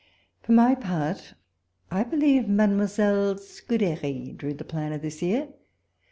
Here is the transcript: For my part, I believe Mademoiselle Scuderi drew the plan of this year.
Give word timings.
For 0.41 0.51
my 0.53 0.73
part, 0.73 1.35
I 1.91 2.03
believe 2.03 2.49
Mademoiselle 2.49 3.35
Scuderi 3.37 4.35
drew 4.35 4.51
the 4.55 4.63
plan 4.63 4.93
of 4.93 5.03
this 5.03 5.21
year. 5.21 5.49